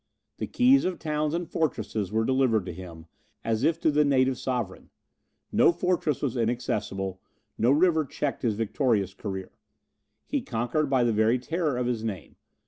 The 0.39 0.47
keys 0.47 0.83
of 0.83 0.97
towns 0.97 1.35
and 1.35 1.47
fortresses 1.47 2.11
were 2.11 2.25
delivered 2.25 2.65
to 2.65 2.73
him, 2.73 3.05
as 3.43 3.63
if 3.63 3.79
to 3.81 3.91
the 3.91 4.03
native 4.03 4.35
sovereign. 4.35 4.89
No 5.51 5.71
fortress 5.71 6.23
was 6.23 6.35
inaccessible; 6.35 7.21
no 7.55 7.69
river 7.69 8.03
checked 8.03 8.41
his 8.41 8.55
victorious 8.55 9.13
career. 9.13 9.51
He 10.25 10.41
conquered 10.41 10.89
by 10.89 11.03
the 11.03 11.13
very 11.13 11.37
terror 11.37 11.77
of 11.77 11.85
his 11.85 12.03
name. 12.03 12.35